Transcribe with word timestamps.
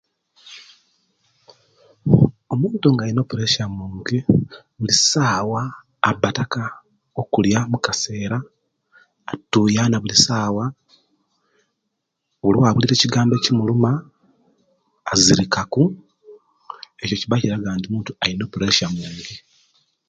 Omuntu 2.53 2.87
nga 2.89 3.01
alina 3.05 3.23
puresya 3.29 3.65
mungi 3.77 4.17
bulisawa 4.77 5.61
aba 6.09 6.27
ataka 6.33 6.63
okulya 7.21 7.59
mukasera, 7.71 8.37
atuyana 9.31 9.97
buli 9.99 10.15
kasera, 10.19 10.65
buli 12.41 12.57
owawulira 12.59 12.93
ekigambo 12.95 13.33
ekimuluma 13.35 13.91
azirika 15.11 15.61
ku, 15.73 15.83
ekyo 17.01 17.15
kibba 17.19 17.41
kiraga 17.41 17.69
nti 17.77 17.87
omuntu 17.87 18.11
oyo 18.11 18.19
alina 18.23 18.45
puresia 18.51 18.87
mungi. 18.95 19.35